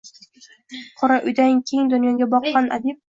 [1.01, 2.99] Qora uydan keng dunyoga boqqan adib